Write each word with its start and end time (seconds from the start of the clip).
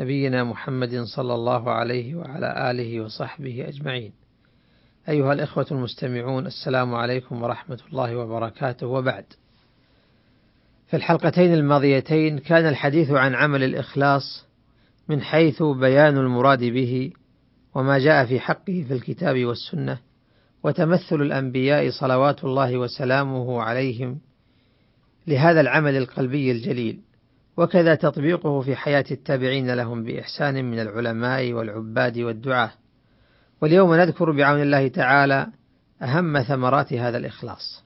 نبينا 0.00 0.44
محمد 0.44 1.02
صلى 1.02 1.34
الله 1.34 1.70
عليه 1.70 2.14
وعلى 2.14 2.70
آله 2.70 3.00
وصحبه 3.00 3.68
أجمعين. 3.68 4.12
أيها 5.08 5.32
الإخوة 5.32 5.66
المستمعون 5.70 6.46
السلام 6.46 6.94
عليكم 6.94 7.42
ورحمة 7.42 7.78
الله 7.90 8.16
وبركاته 8.16 8.86
وبعد. 8.86 9.24
في 10.86 10.96
الحلقتين 10.96 11.54
الماضيتين 11.54 12.38
كان 12.38 12.68
الحديث 12.68 13.10
عن 13.10 13.34
عمل 13.34 13.62
الإخلاص 13.62 14.46
من 15.08 15.20
حيث 15.22 15.62
بيان 15.62 16.16
المراد 16.16 16.64
به 16.64 17.12
وما 17.74 17.98
جاء 17.98 18.26
في 18.26 18.40
حقه 18.40 18.84
في 18.88 18.94
الكتاب 18.94 19.44
والسنة 19.44 19.98
وتمثل 20.62 21.22
الأنبياء 21.22 21.90
صلوات 21.90 22.44
الله 22.44 22.76
وسلامه 22.76 23.62
عليهم 23.62 24.18
لهذا 25.26 25.60
العمل 25.60 25.96
القلبي 25.96 26.52
الجليل 26.52 27.00
وكذا 27.56 27.94
تطبيقه 27.94 28.60
في 28.60 28.76
حياة 28.76 29.04
التابعين 29.10 29.70
لهم 29.74 30.04
بإحسان 30.04 30.70
من 30.70 30.80
العلماء 30.80 31.52
والعباد 31.52 32.18
والدعاة. 32.18 32.72
واليوم 33.60 33.94
نذكر 33.94 34.32
بعون 34.32 34.62
الله 34.62 34.88
تعالى 34.88 35.46
أهم 36.02 36.42
ثمرات 36.42 36.92
هذا 36.92 37.18
الإخلاص. 37.18 37.84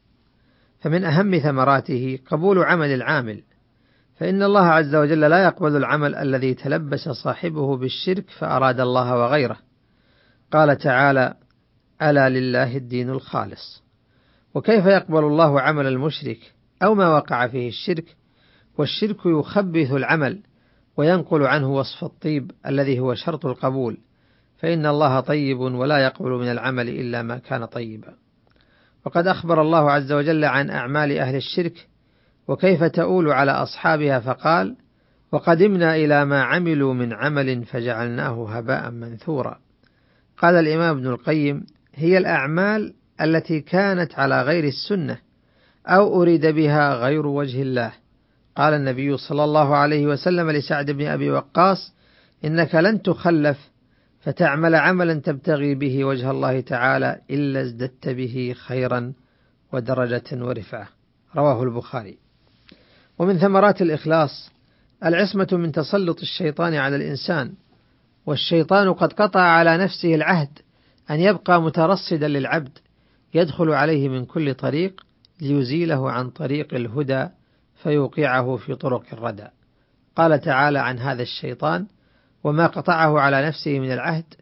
فمن 0.81 1.05
أهم 1.05 1.39
ثمراته 1.39 2.19
قبول 2.31 2.59
عمل 2.59 2.95
العامل. 2.95 3.43
فإن 4.17 4.43
الله 4.43 4.67
عز 4.67 4.95
وجل 4.95 5.21
لا 5.21 5.45
يقبل 5.45 5.77
العمل 5.77 6.15
الذي 6.15 6.55
تلبس 6.55 7.09
صاحبه 7.09 7.77
بالشرك 7.77 8.31
فأراد 8.31 8.81
الله 8.81 9.17
وغيره. 9.17 9.59
قال 10.53 10.79
تعالى 10.79 11.35
ألا 12.03 12.29
لله 12.29 12.77
الدين 12.77 13.11
الخالص. 13.11 13.83
وكيف 14.55 14.87
يقبل 14.87 15.25
الله 15.25 15.61
عمل 15.61 15.87
المشرك 15.87 16.39
أو 16.83 16.95
ما 16.95 17.09
وقع 17.09 17.47
فيه 17.47 17.69
الشرك 17.69 18.17
والشرك 18.79 19.27
يخبث 19.27 19.93
العمل 19.93 20.43
وينقل 20.97 21.43
عنه 21.43 21.75
وصف 21.75 22.05
الطيب 22.05 22.51
الذي 22.67 23.01
هو 23.01 23.15
شرط 23.15 23.47
القبول. 23.47 23.99
فإن 24.59 24.87
الله 24.87 25.21
طيب 25.21 25.59
ولا 25.59 25.99
يقبل 25.99 26.31
من 26.31 26.51
العمل 26.51 26.89
إلا 26.89 27.23
ما 27.23 27.39
كان 27.39 27.65
طيبا. 27.65 28.15
وقد 29.07 29.27
أخبر 29.27 29.63
الله 29.63 29.91
عز 29.91 30.13
وجل 30.13 30.45
عن 30.45 30.71
أعمال 30.71 31.19
أهل 31.19 31.37
الشرك 31.37 31.89
وكيف 32.49 32.85
تؤول 32.85 33.29
على 33.29 33.53
أصحابها 33.53 34.21
فقال 34.21 34.77
وقدمنا 35.33 35.97
إلى 35.97 36.25
ما 36.25 36.43
عملوا 36.43 36.95
من 36.95 37.13
عمل 37.13 37.65
فجعلناه 37.65 38.49
هباء 38.49 38.91
منثورا. 38.91 39.59
قال 40.39 40.55
الإمام 40.55 40.97
ابن 40.97 41.07
القيم 41.07 41.67
هي 41.95 42.19
الأعمال 42.19 42.95
التي 43.21 43.61
كانت 43.61 44.15
على 44.15 44.43
غير 44.43 44.65
السنة 44.65 45.19
أو 45.87 46.23
أريد 46.23 46.47
بها 46.47 46.95
غير 46.95 47.27
وجه 47.27 47.63
الله. 47.63 47.93
قال 48.57 48.75
النبي 48.75 49.17
صلى 49.17 49.45
الله 49.45 49.77
عليه 49.77 50.07
وسلم 50.07 50.51
لسعد 50.51 50.91
بن 50.91 51.07
أبي 51.07 51.31
وقاص 51.31 51.93
إنك 52.45 52.75
لن 52.75 53.03
تخلف 53.03 53.59
فتعمل 54.21 54.75
عملا 54.75 55.15
تبتغي 55.15 55.75
به 55.75 56.05
وجه 56.05 56.31
الله 56.31 56.61
تعالى 56.61 57.21
إلا 57.31 57.61
ازددت 57.61 58.09
به 58.09 58.55
خيرا 58.67 59.13
ودرجة 59.73 60.25
ورفعة. 60.33 60.89
رواه 61.37 61.63
البخاري. 61.63 62.19
ومن 63.19 63.39
ثمرات 63.39 63.83
الإخلاص 63.83 64.51
العصمة 65.05 65.49
من 65.53 65.73
تسلط 65.73 66.21
الشيطان 66.21 66.75
على 66.75 66.97
الإنسان 66.97 67.53
والشيطان 68.27 68.93
قد 68.93 69.13
قطع 69.13 69.41
على 69.41 69.77
نفسه 69.77 70.15
العهد 70.15 70.59
أن 71.11 71.21
يبقى 71.21 71.63
مترصدا 71.63 72.29
للعبد 72.29 72.79
يدخل 73.35 73.71
عليه 73.71 74.09
من 74.09 74.25
كل 74.25 74.55
طريق 74.55 75.07
ليزيله 75.41 76.11
عن 76.11 76.31
طريق 76.31 76.75
الهدى 76.75 77.29
فيوقعه 77.77 78.57
في 78.57 78.75
طرق 78.75 79.03
الردى. 79.13 79.47
قال 80.17 80.41
تعالى 80.41 80.79
عن 80.79 80.99
هذا 80.99 81.23
الشيطان 81.23 81.87
وما 82.45 82.67
قطعه 82.67 83.21
على 83.21 83.47
نفسه 83.47 83.79
من 83.79 83.93
العهد 83.93 84.35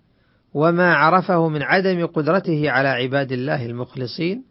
وما 0.55 0.95
عرفه 0.95 1.49
من 1.49 1.63
عدم 1.63 2.07
قدرته 2.07 2.71
على 2.71 2.89
عباد 2.89 3.33
الله 3.33 3.67
المخلصين. 3.67 4.45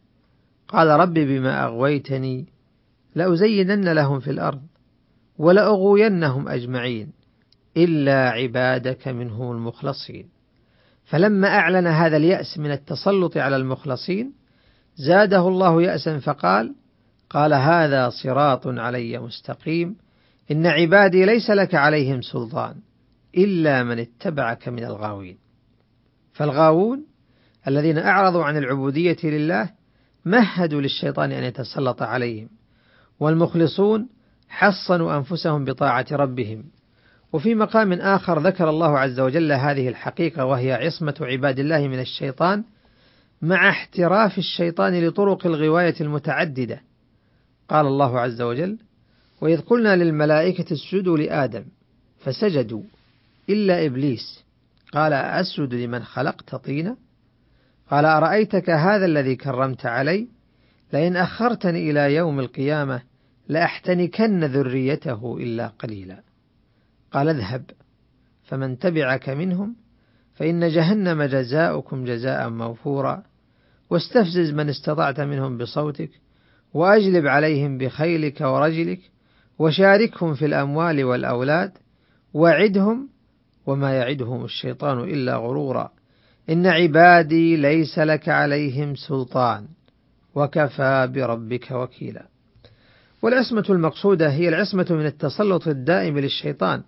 قال 0.67 0.87
رب 0.87 1.13
بما 1.13 1.63
أغويتني 1.63 2.45
لأزينن 3.15 3.93
لهم 3.93 4.19
في 4.19 4.31
الأرض 4.31 4.61
ولأغوينهم 5.37 6.47
أجمعين 6.47 7.13
إلا 7.77 8.29
عبادك 8.29 9.07
منهم 9.07 9.51
المخلصين. 9.51 10.33
فلما 11.05 11.47
أعلن 11.47 11.87
هذا 11.87 12.17
اليأس 12.17 12.57
من 12.57 12.71
التسلط 12.71 13.37
على 13.37 13.55
المخلصين 13.55 14.33
زاده 14.95 15.47
الله 15.47 15.81
يأسا 15.81 16.19
فقال 16.19 16.75
قال 17.33 17.53
هذا 17.53 18.09
صراط 18.09 18.67
علي 18.67 19.19
مستقيم. 19.19 19.95
إن 20.51 20.67
عبادي 20.67 21.25
ليس 21.25 21.49
لك 21.49 21.75
عليهم 21.75 22.21
سلطان 22.21 22.75
إلا 23.37 23.83
من 23.83 23.99
اتبعك 23.99 24.67
من 24.67 24.83
الغاوين. 24.83 25.37
فالغاوون 26.33 27.05
الذين 27.67 27.97
أعرضوا 27.97 28.43
عن 28.43 28.57
العبودية 28.57 29.17
لله 29.23 29.69
مهدوا 30.25 30.81
للشيطان 30.81 31.31
أن 31.31 31.43
يتسلط 31.43 32.01
عليهم 32.01 32.49
والمخلصون 33.19 34.09
حصنوا 34.49 35.17
أنفسهم 35.17 35.65
بطاعة 35.65 36.05
ربهم. 36.11 36.63
وفي 37.33 37.55
مقام 37.55 37.93
آخر 37.93 38.39
ذكر 38.39 38.69
الله 38.69 38.99
عز 38.99 39.19
وجل 39.19 39.51
هذه 39.51 39.87
الحقيقة 39.89 40.45
وهي 40.45 40.73
عصمة 40.73 41.15
عباد 41.21 41.59
الله 41.59 41.87
من 41.87 41.99
الشيطان 41.99 42.63
مع 43.41 43.69
احتراف 43.69 44.37
الشيطان 44.37 45.07
لطرق 45.07 45.45
الغواية 45.45 45.95
المتعددة. 46.01 46.81
قال 47.69 47.85
الله 47.87 48.19
عز 48.19 48.41
وجل 48.41 48.77
وإذ 49.41 49.61
قلنا 49.61 49.95
للملائكة 49.95 50.73
اسجدوا 50.73 51.17
لآدم 51.17 51.65
فسجدوا 52.19 52.83
إلا 53.49 53.85
إبليس. 53.85 54.43
قال 54.93 55.13
أسجد 55.13 55.73
لمن 55.73 56.03
خلقت 56.03 56.55
طينا؟ 56.55 56.97
قال 57.91 58.05
أرأيتك 58.05 58.69
هذا 58.69 59.05
الذي 59.05 59.35
كرمت 59.35 59.85
علي؟ 59.85 60.27
لئن 60.93 61.15
أخرتني 61.15 61.91
إلى 61.91 62.15
يوم 62.15 62.39
القيامة 62.39 63.01
لأحتنكن 63.47 64.43
ذريته 64.43 65.37
إلا 65.37 65.67
قليلا. 65.67 66.23
قال 67.11 67.29
اذهب 67.29 67.63
فمن 68.43 68.79
تبعك 68.79 69.29
منهم 69.29 69.75
فإن 70.33 70.69
جهنم 70.69 71.23
جزاؤكم 71.23 72.05
جزاء 72.05 72.49
موفورا 72.49 73.23
واستفزز 73.89 74.51
من 74.51 74.69
استطعت 74.69 75.19
منهم 75.19 75.57
بصوتك 75.57 76.09
وأجلب 76.73 77.27
عليهم 77.27 77.77
بخيلك 77.77 78.41
ورجلك 78.41 78.99
وشاركهم 79.59 80.33
في 80.33 80.45
الأموال 80.45 81.03
والأولاد 81.03 81.71
وعدهم 82.33 83.09
وما 83.65 83.93
يعدهم 83.93 84.45
الشيطان 84.45 84.99
إلا 84.99 85.35
غرورا. 85.35 85.91
إن 86.49 86.67
عبادي 86.67 87.55
ليس 87.55 87.99
لك 87.99 88.29
عليهم 88.29 88.95
سلطان 88.95 89.67
وكفى 90.35 91.09
بربك 91.13 91.71
وكيلا. 91.71 92.27
والعصمة 93.21 93.65
المقصودة 93.69 94.29
هي 94.29 94.49
العصمة 94.49 94.87
من 94.89 95.05
التسلط 95.05 95.67
الدائم 95.67 96.19
للشيطان 96.19 96.83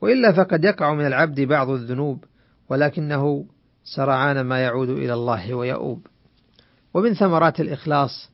وإلا 0.00 0.32
فقد 0.32 0.64
يقع 0.64 0.94
من 0.94 1.06
العبد 1.06 1.40
بعض 1.40 1.70
الذنوب 1.70 2.24
ولكنه 2.68 3.46
سرعان 3.84 4.40
ما 4.40 4.60
يعود 4.60 4.88
إلى 4.88 5.14
الله 5.14 5.54
ويؤوب. 5.54 6.06
ومن 6.94 7.14
ثمرات 7.14 7.60
الإخلاص 7.60 8.29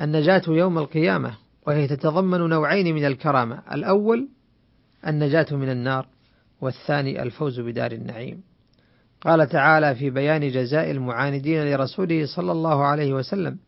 النجاة 0.00 0.42
يوم 0.48 0.78
القيامة 0.78 1.34
وهي 1.66 1.88
تتضمن 1.88 2.40
نوعين 2.40 2.94
من 2.94 3.04
الكرامة. 3.04 3.62
الأول 3.72 4.28
النجاة 5.06 5.46
من 5.52 5.70
النار 5.70 6.06
والثاني 6.60 7.22
الفوز 7.22 7.60
بدار 7.60 7.92
النعيم. 7.92 8.42
قال 9.20 9.48
تعالى 9.48 9.94
في 9.94 10.10
بيان 10.10 10.48
جزاء 10.48 10.90
المعاندين 10.90 11.64
لرسوله 11.64 12.26
صلى 12.26 12.52
الله 12.52 12.84
عليه 12.84 13.12
وسلم 13.12 13.58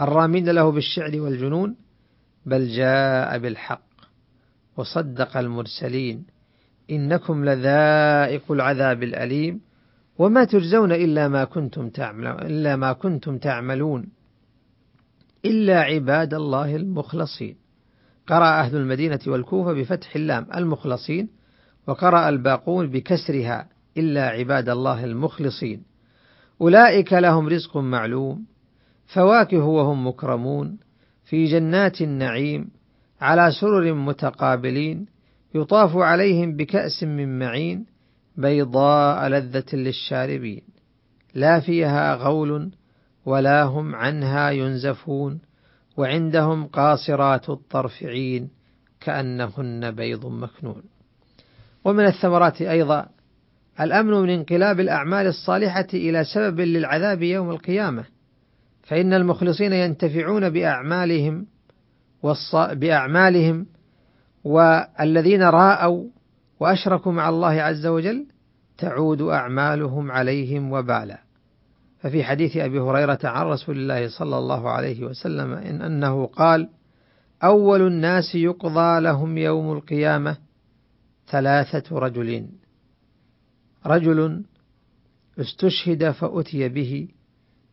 الرامين 0.00 0.48
له 0.48 0.72
بالشعر 0.72 1.20
والجنون 1.20 1.76
بل 2.46 2.68
جاء 2.68 3.38
بالحق. 3.38 3.86
وصدق 4.76 5.36
المرسلين 5.36 6.26
إنكم 6.90 7.44
لذائق 7.44 8.52
العذاب 8.52 9.02
الأليم 9.02 9.60
وما 10.18 10.44
تجزون 10.44 10.92
إلا 10.92 11.28
ما 11.28 11.44
كنتم 11.44 11.88
تعملون 11.88 12.42
إلا 12.42 12.76
ما 12.76 12.92
كنتم 12.92 13.38
تعملون. 13.38 14.15
إلا 15.46 15.80
عباد 15.80 16.34
الله 16.34 16.76
المخلصين. 16.76 17.56
قرأ 18.26 18.60
أهل 18.60 18.76
المدينة 18.76 19.18
والكوفة 19.26 19.72
بفتح 19.72 20.16
اللام 20.16 20.46
المخلصين 20.54 21.28
وقرأ 21.86 22.28
الباقون 22.28 22.90
بكسرها 22.90 23.68
إلا 23.96 24.28
عباد 24.28 24.68
الله 24.68 25.04
المخلصين. 25.04 25.82
أولئك 26.60 27.12
لهم 27.12 27.48
رزق 27.48 27.76
معلوم 27.76 28.46
فواكه 29.06 29.64
وهم 29.64 30.06
مكرمون 30.06 30.78
في 31.24 31.44
جنات 31.44 32.00
النعيم 32.00 32.68
على 33.20 33.50
سرر 33.60 33.94
متقابلين 33.94 35.06
يطاف 35.54 35.96
عليهم 35.96 36.56
بكأس 36.56 37.02
من 37.02 37.38
معين 37.38 37.86
بيضاء 38.36 39.28
لذة 39.28 39.64
للشاربين. 39.72 40.62
لا 41.34 41.60
فيها 41.60 42.14
غول 42.14 42.70
ولا 43.26 43.62
هم 43.62 43.94
عنها 43.94 44.50
ينزفون 44.50 45.40
وعندهم 45.96 46.66
قاصرات 46.66 47.50
الطرف 47.50 48.02
عين 48.02 48.48
كأنهن 49.00 49.90
بيض 49.90 50.26
مكنون. 50.26 50.82
ومن 51.84 52.06
الثمرات 52.06 52.62
أيضا 52.62 53.06
الأمن 53.80 54.12
من 54.12 54.30
انقلاب 54.30 54.80
الأعمال 54.80 55.26
الصالحة 55.26 55.86
إلى 55.94 56.24
سبب 56.24 56.60
للعذاب 56.60 57.22
يوم 57.22 57.50
القيامة 57.50 58.04
فإن 58.82 59.12
المخلصين 59.12 59.72
ينتفعون 59.72 60.50
بأعمالهم 60.50 61.46
بأعمالهم 62.54 63.66
والذين 64.44 65.42
راءوا 65.42 66.04
وأشركوا 66.60 67.12
مع 67.12 67.28
الله 67.28 67.62
عز 67.62 67.86
وجل 67.86 68.26
تعود 68.78 69.22
أعمالهم 69.22 70.12
عليهم 70.12 70.72
وبالا. 70.72 71.25
ففي 71.98 72.24
حديث 72.24 72.56
أبي 72.56 72.80
هريرة 72.80 73.18
عن 73.24 73.46
رسول 73.46 73.76
الله 73.76 74.08
صلى 74.08 74.38
الله 74.38 74.70
عليه 74.70 75.04
وسلم 75.04 75.52
إن 75.52 75.82
أنه 75.82 76.26
قال 76.26 76.68
أول 77.44 77.86
الناس 77.86 78.34
يقضى 78.34 79.00
لهم 79.00 79.38
يوم 79.38 79.72
القيامة 79.72 80.36
ثلاثة 81.28 81.98
رجلين. 81.98 82.50
رجل 83.86 84.44
استشهد 85.40 86.10
فأتي 86.10 86.68
به 86.68 87.08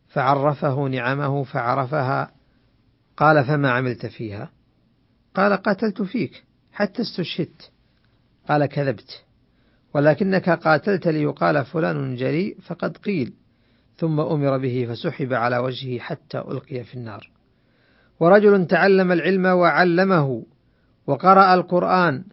فعرفه 0.08 0.88
نعمه 0.88 1.44
فعرفها 1.44 2.30
قال 3.16 3.44
فما 3.44 3.70
عملت 3.70 4.06
فيها؟ 4.06 4.50
قال 5.34 5.52
قاتلت 5.52 6.02
فيك 6.02 6.44
حتى 6.72 7.02
استشهدت. 7.02 7.70
قال 8.48 8.66
كذبت 8.66 9.24
ولكنك 9.94 10.50
قاتلت 10.50 11.08
ليقال 11.08 11.64
فلان 11.64 12.16
جريء 12.16 12.56
فقد 12.60 12.96
قيل. 12.96 13.32
ثم 13.96 14.20
أمر 14.20 14.58
به 14.58 14.86
فسحب 14.90 15.32
على 15.32 15.58
وجهه 15.58 15.98
حتى 15.98 16.38
ألقي 16.38 16.84
في 16.84 16.94
النار. 16.94 17.30
ورجل 18.20 18.66
تعلم 18.66 19.12
العلم 19.12 19.46
وعلمه 19.46 20.42
وقرأ 21.06 21.54
القرآن 21.54 22.24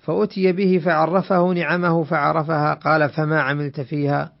فأتي 0.00 0.52
به 0.52 0.78
فعرفه 0.84 1.52
نعمه 1.52 2.04
فعرفها 2.04 2.74
قال 2.74 3.08
فما 3.08 3.40
عملت 3.40 3.80
فيها؟ 3.80 4.32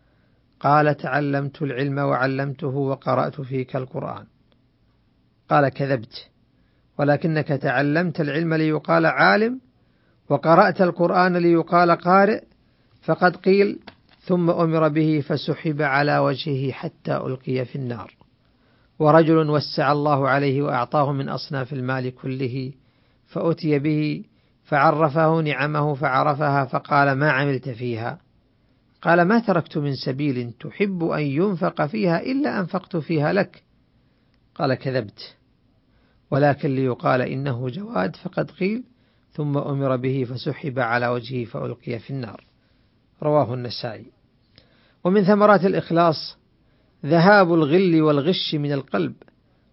قال 0.60 0.96
تعلمت 0.96 1.62
العلم 1.62 1.98
وعلمته 1.98 2.68
وقرأت 2.68 3.40
فيك 3.40 3.76
القرآن. 3.76 4.24
قال 5.50 5.68
كذبت 5.68 6.28
ولكنك 6.98 7.48
تعلمت 7.48 8.20
العلم 8.20 8.54
ليقال 8.54 9.06
عالم 9.06 9.60
وقرأت 10.28 10.80
القرآن 10.80 11.36
ليقال 11.36 11.90
قارئ 11.90 12.42
فقد 13.02 13.36
قيل 13.36 13.78
ثم 14.20 14.50
أمر 14.50 14.88
به 14.88 15.24
فسحب 15.26 15.82
على 15.82 16.18
وجهه 16.18 16.72
حتى 16.72 17.16
ألقي 17.16 17.64
في 17.64 17.76
النار. 17.76 18.16
ورجل 18.98 19.50
وسع 19.50 19.92
الله 19.92 20.28
عليه 20.28 20.62
وأعطاه 20.62 21.12
من 21.12 21.28
أصناف 21.28 21.72
المال 21.72 22.14
كله 22.14 22.72
فأتي 23.26 23.78
به 23.78 24.24
فعرفه 24.64 25.40
نعمه 25.40 25.94
فعرفها 25.94 26.64
فقال 26.64 27.12
ما 27.12 27.30
عملت 27.30 27.68
فيها؟ 27.68 28.18
قال 29.02 29.22
ما 29.22 29.38
تركت 29.38 29.78
من 29.78 29.94
سبيل 29.94 30.52
تحب 30.52 31.04
أن 31.04 31.22
ينفق 31.22 31.86
فيها 31.86 32.20
إلا 32.22 32.60
أنفقت 32.60 32.96
فيها 32.96 33.32
لك. 33.32 33.62
قال 34.54 34.74
كذبت. 34.74 35.36
ولكن 36.30 36.74
ليقال 36.74 37.22
إنه 37.22 37.68
جواد 37.68 38.16
فقد 38.16 38.50
قيل 38.50 38.84
ثم 39.32 39.58
أمر 39.58 39.96
به 39.96 40.24
فسحب 40.24 40.78
على 40.78 41.08
وجهه 41.08 41.44
فألقي 41.44 41.98
في 41.98 42.10
النار. 42.10 42.49
رواه 43.22 43.54
النسائي. 43.54 44.06
ومن 45.04 45.24
ثمرات 45.24 45.64
الإخلاص 45.64 46.38
ذهاب 47.06 47.54
الغل 47.54 48.02
والغش 48.02 48.54
من 48.54 48.72
القلب 48.72 49.14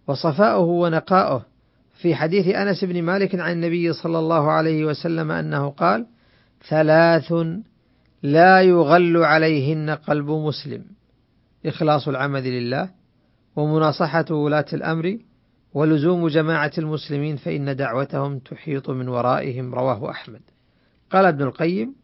وصفاؤه 0.06 0.64
ونقاؤه 0.64 1.42
في 2.00 2.14
حديث 2.14 2.46
أنس 2.46 2.84
بن 2.84 3.02
مالك 3.02 3.34
عن 3.34 3.52
النبي 3.52 3.92
صلى 3.92 4.18
الله 4.18 4.50
عليه 4.50 4.84
وسلم 4.84 5.30
أنه 5.30 5.68
قال 5.70 6.06
ثلاث 6.68 7.32
لا 8.22 8.62
يغل 8.62 9.16
عليهن 9.16 9.90
قلب 9.90 10.30
مسلم. 10.30 10.84
إخلاص 11.66 12.08
العمل 12.08 12.44
لله 12.44 12.90
ومناصحة 13.56 14.24
ولاة 14.30 14.66
الأمر 14.72 15.18
ولزوم 15.74 16.28
جماعة 16.28 16.72
المسلمين 16.78 17.36
فإن 17.36 17.76
دعوتهم 17.76 18.38
تحيط 18.38 18.90
من 18.90 19.08
ورائهم 19.08 19.74
رواه 19.74 20.10
أحمد. 20.10 20.40
قال 21.10 21.26
ابن 21.26 21.42
القيم 21.42 21.94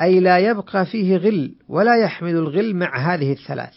أي 0.00 0.20
لا 0.20 0.38
يبقى 0.38 0.86
فيه 0.86 1.16
غل 1.16 1.54
ولا 1.68 1.96
يحمل 1.96 2.30
الغل 2.30 2.76
مع 2.76 3.14
هذه 3.14 3.32
الثلاث. 3.32 3.74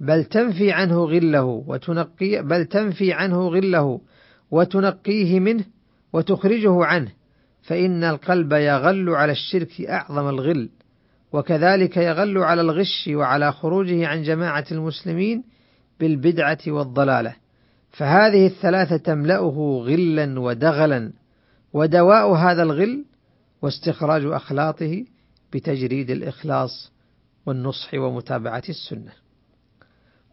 بل 0.00 0.24
تنفي 0.24 0.72
عنه 0.72 1.04
غله 1.04 1.44
وتنقي 1.44 2.42
بل 2.42 2.64
تنفي 2.64 3.12
عنه 3.12 3.48
غله 3.48 4.00
وتنقيه 4.50 5.40
منه 5.40 5.64
وتخرجه 6.12 6.84
عنه. 6.84 7.12
فإن 7.62 8.04
القلب 8.04 8.52
يغل 8.52 9.10
على 9.10 9.32
الشرك 9.32 9.80
أعظم 9.80 10.28
الغل 10.28 10.70
وكذلك 11.32 11.96
يغل 11.96 12.38
على 12.38 12.60
الغش 12.60 13.10
وعلى 13.12 13.52
خروجه 13.52 14.06
عن 14.06 14.22
جماعة 14.22 14.64
المسلمين 14.72 15.44
بالبدعة 16.00 16.58
والضلالة. 16.66 17.34
فهذه 17.90 18.46
الثلاثة 18.46 18.96
تملأه 18.96 19.84
غلا 19.86 20.40
ودغلا 20.40 21.12
ودواء 21.72 22.32
هذا 22.32 22.62
الغل 22.62 23.04
واستخراج 23.62 24.24
أخلاطه 24.24 25.04
بتجريد 25.52 26.10
الإخلاص 26.10 26.92
والنصح 27.46 27.94
ومتابعة 27.94 28.62
السنة. 28.68 29.12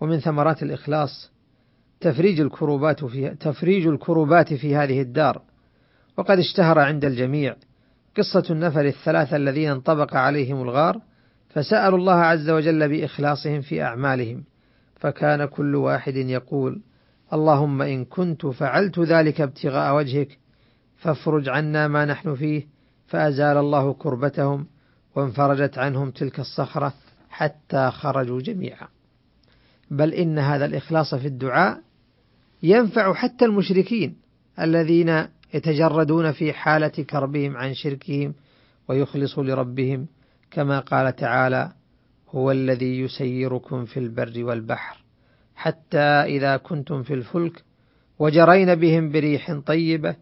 ومن 0.02 0.20
ثمرات 0.20 0.64
الإخلاص 0.64 1.32
تفريج 2.00 2.40
الكروبات 2.40 3.06
في 3.06 3.30
تفريج 3.30 3.88
الكروبات 3.88 4.54
في 4.54 4.76
هذه 4.76 5.02
الدار، 5.02 5.42
وقد 6.18 6.40
اشتهر 6.40 6.80
عند 6.80 7.06
الجميع 7.06 7.56
قصة 8.18 8.44
النفر 8.50 8.86
الثلاثة 8.86 9.36
الذين 9.36 9.70
انطبق 9.70 10.16
عليهم 10.16 10.62
الغار 10.62 11.02
فسألوا 11.50 11.98
الله 11.98 12.16
عز 12.16 12.50
وجل 12.50 12.90
بإخلاصهم 12.90 13.62
في 13.62 13.82
أعمالهم، 13.82 14.44
فكان 14.96 15.46
كل 15.46 15.76
واحد 15.76 16.16
يقول: 16.16 16.82
اللهم 17.34 17.82
إن 17.82 18.06
كنت 18.06 18.46
فعلت 18.46 19.00
ذلك 19.00 19.42
ابتغاء 19.42 19.96
وجهك 19.96 20.38
فافرج 20.98 21.50
عنا 21.50 21.88
ما 21.88 22.06
نحن 22.06 22.36
فيه 22.36 22.68
فأزال 23.08 23.58
الله 23.58 23.94
كربتهم 23.94 24.68
وانفرجت 25.16 25.78
عنهم 25.78 26.12
تلك 26.12 26.40
الصخرة 26.40 26.94
حتى 27.30 27.92
خرجوا 27.92 28.42
جميعا. 28.42 28.88
بل 29.92 30.14
إن 30.14 30.40
هذا 30.40 30.66
الإخلاص 30.66 31.16
في 31.16 31.28
الدعاء 31.28 31.82
ينفع 32.64 33.14
حتى 33.14 33.46
المشركين 33.46 34.16
الذين 34.60 35.28
يتجردون 35.54 36.32
في 36.32 36.54
حالة 36.54 36.88
كربهم 36.88 37.58
عن 37.58 37.74
شركهم 37.74 38.34
ويخلصوا 38.88 39.44
لربهم 39.44 40.08
كما 40.52 40.80
قال 40.80 41.16
تعالى 41.16 41.72
هو 42.30 42.52
الذي 42.52 43.00
يسيركم 43.00 43.86
في 43.86 44.00
البر 44.00 44.44
والبحر 44.44 44.98
حتى 45.56 46.00
إذا 46.00 46.58
كنتم 46.58 47.04
في 47.04 47.14
الفلك 47.14 47.64
وجرين 48.20 48.76
بهم 48.76 49.12
بريح 49.12 49.60
طيبة 49.66 50.16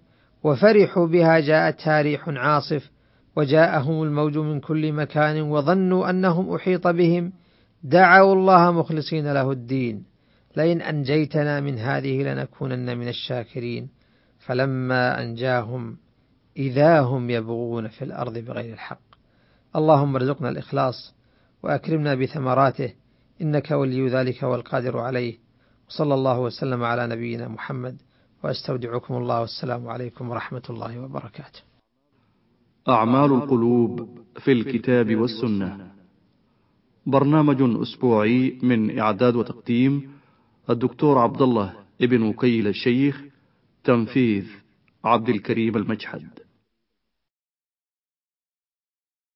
وفرحوا 0.44 1.08
بها 1.08 1.40
جاءتها 1.40 2.02
ريح 2.02 2.30
عاصف 2.30 2.90
وجاءهم 3.38 4.04
الموج 4.04 4.38
من 4.38 4.60
كل 4.60 4.92
مكان 4.92 5.42
وظنوا 5.42 6.10
أنهم 6.10 6.56
أحيط 6.56 6.88
بهم. 6.88 7.34
دعوا 7.84 8.34
الله 8.34 8.72
مخلصين 8.72 9.34
له 9.34 9.52
الدين. 9.52 10.04
لئن 10.56 10.82
أنجيتنا 10.82 11.62
من 11.62 11.78
هذه 11.78 12.24
لنكونن 12.24 12.98
من 12.98 13.08
الشاكرين. 13.08 13.90
فلما 14.40 15.24
أنجاهم 15.24 15.98
إذا 16.58 17.02
هم 17.02 17.30
يبغون 17.30 17.88
في 17.88 18.02
الأرض 18.06 18.38
بغير 18.38 18.74
الحق. 18.74 19.08
اللهم 19.76 20.16
ارزقنا 20.16 20.50
الإخلاص 20.50 21.16
وأكرمنا 21.64 22.16
بثمراته. 22.16 22.94
إنك 23.42 23.72
ولي 23.72 24.08
ذلك 24.08 24.44
والقادر 24.44 24.98
عليه. 24.98 25.38
وصلى 25.90 26.14
الله 26.14 26.40
وسلم 26.40 26.84
على 26.84 27.08
نبينا 27.08 27.48
محمد. 27.48 27.98
وأستودعكم 28.44 29.14
الله. 29.18 29.42
والسلام 29.42 29.88
عليكم 29.88 30.30
ورحمة 30.30 30.64
الله 30.70 31.00
وبركاته. 31.00 31.77
أعمال 32.90 33.32
القلوب 33.34 34.10
في 34.40 34.52
الكتاب 34.52 35.16
والسنة. 35.16 35.92
برنامج 37.06 37.82
أسبوعي 37.82 38.60
من 38.64 39.00
إعداد 39.00 39.36
وتقديم 39.36 40.10
الدكتور 40.70 41.18
عبد 41.18 41.42
الله 41.42 41.74
ابن 42.02 42.22
وكيل 42.22 42.68
الشيخ 42.68 43.24
تنفيذ 43.84 44.46
عبد 45.04 45.30
الكريم 45.30 45.76
المجحد. 45.76 46.28